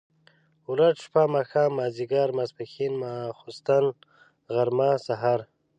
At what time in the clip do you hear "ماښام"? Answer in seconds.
1.35-1.71